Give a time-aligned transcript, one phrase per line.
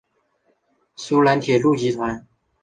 [0.97, 2.25] 芬兰铁路集团。